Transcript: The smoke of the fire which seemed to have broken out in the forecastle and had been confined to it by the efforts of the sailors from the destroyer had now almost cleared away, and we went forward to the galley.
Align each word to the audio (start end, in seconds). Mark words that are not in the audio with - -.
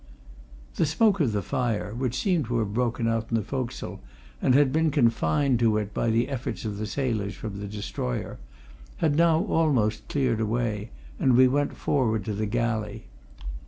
The 0.77 0.87
smoke 0.87 1.19
of 1.19 1.31
the 1.31 1.43
fire 1.43 1.93
which 1.93 2.17
seemed 2.19 2.45
to 2.45 2.57
have 2.57 2.73
broken 2.73 3.07
out 3.07 3.27
in 3.29 3.35
the 3.35 3.43
forecastle 3.43 4.01
and 4.41 4.55
had 4.55 4.71
been 4.73 4.89
confined 4.89 5.59
to 5.59 5.77
it 5.77 5.93
by 5.93 6.09
the 6.09 6.27
efforts 6.27 6.65
of 6.65 6.79
the 6.79 6.87
sailors 6.87 7.35
from 7.35 7.59
the 7.59 7.67
destroyer 7.67 8.39
had 8.97 9.15
now 9.15 9.43
almost 9.43 10.07
cleared 10.07 10.39
away, 10.41 10.89
and 11.19 11.37
we 11.37 11.47
went 11.47 11.75
forward 11.77 12.25
to 12.25 12.33
the 12.33 12.47
galley. 12.47 13.05